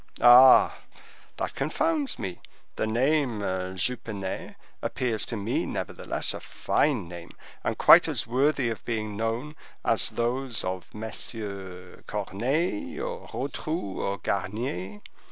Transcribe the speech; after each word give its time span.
"Ah! 0.19 0.79
that 1.37 1.53
confounds 1.53 2.17
me. 2.17 2.41
That 2.75 2.87
name, 2.87 3.41
Jupenet, 3.77 4.55
appears 4.81 5.25
to 5.27 5.37
me, 5.37 5.63
nevertheless, 5.67 6.33
a 6.33 6.39
fine 6.39 7.07
name, 7.07 7.29
and 7.63 7.77
quite 7.77 8.07
as 8.07 8.25
worthy 8.25 8.71
of 8.71 8.83
being 8.83 9.15
known 9.15 9.55
as 9.85 10.09
those 10.09 10.63
of 10.63 10.89
MM. 10.89 12.07
Corneille, 12.07 12.99
or 12.99 13.27
Rotrou, 13.27 13.97
or 13.97 14.17
Garnier. 14.17 15.01